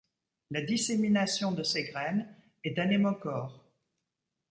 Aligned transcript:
La 0.49 0.63
dissémination 0.63 1.51
de 1.51 1.61
ses 1.61 1.83
graines 1.83 2.27
est 2.63 2.79
anémochore. 2.79 3.63